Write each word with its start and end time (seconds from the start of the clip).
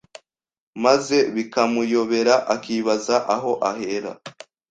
maze 0.83 1.17
bikamuyobera 1.35 2.35
akibaza 2.55 3.15
aho 3.35 3.51
ahera 3.69 4.11